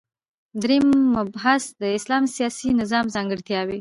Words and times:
دریم 0.61 0.87
مبحث: 1.15 1.63
د 1.81 1.83
اسلام 1.97 2.23
د 2.25 2.29
سیاسی 2.37 2.69
نظام 2.81 3.05
ځانګړتیاوی 3.15 3.69